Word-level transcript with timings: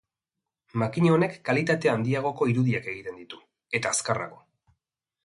Makina 0.83 1.11
honek 1.17 1.35
kalitate 1.49 1.91
handiagoko 1.91 2.47
irudiak 2.53 2.87
egiten 2.95 3.21
ditu, 3.21 3.41
eta 3.81 3.93
azkarrago. 3.97 4.41